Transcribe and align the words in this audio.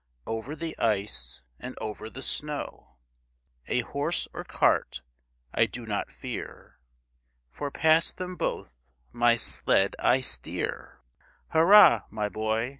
Over 0.25 0.55
the 0.55 0.75
ice, 0.79 1.43
and 1.59 1.77
over 1.79 2.09
the 2.09 2.23
snow; 2.23 2.97
A 3.67 3.81
horse 3.81 4.27
or 4.33 4.43
cart 4.43 5.03
I 5.53 5.67
do 5.67 5.85
not 5.85 6.11
fear. 6.11 6.79
For 7.51 7.69
past 7.69 8.17
them 8.17 8.35
both 8.35 8.75
my 9.11 9.35
sled 9.35 9.95
I 9.99 10.21
steer. 10.21 11.01
Hurra! 11.49 12.05
my 12.09 12.29
boy! 12.29 12.69